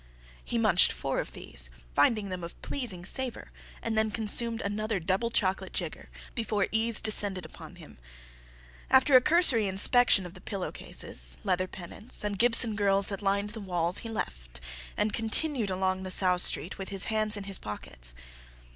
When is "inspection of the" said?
9.67-10.41